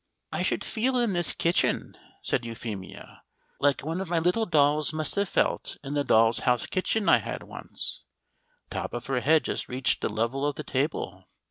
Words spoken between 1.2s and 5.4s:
kitchen," said Euphemia, "like one of my little dolls must have